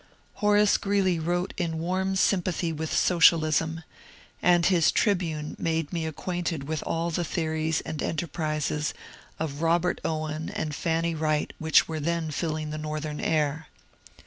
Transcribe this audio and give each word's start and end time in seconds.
Horace 0.41 0.79
Ghreeley 0.79 1.19
wrote 1.23 1.53
in 1.57 1.77
warm 1.77 2.15
sympathy 2.15 2.73
with 2.73 2.91
socialism, 2.91 3.83
and 4.41 4.65
his'' 4.65 4.91
Tribune" 4.91 5.55
made 5.59 5.93
me 5.93 6.07
acquainted 6.07 6.63
with 6.63 6.81
all 6.87 7.11
the 7.11 7.23
theories 7.23 7.81
and 7.81 8.01
enterprises 8.01 8.95
of 9.37 9.61
Robert 9.61 10.01
Owen 10.03 10.49
and 10.55 10.73
Fanny 10.73 11.13
Wright 11.13 11.53
which 11.59 11.87
were 11.87 11.99
then 11.99 12.31
filling 12.31 12.71
the 12.71 12.79
Northern 12.79 13.19
air. 13.19 13.67